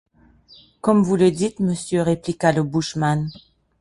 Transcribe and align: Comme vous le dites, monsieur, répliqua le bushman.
Comme 0.81 1.03
vous 1.03 1.15
le 1.15 1.29
dites, 1.29 1.59
monsieur, 1.59 2.01
répliqua 2.01 2.51
le 2.53 2.63
bushman. 2.63 3.27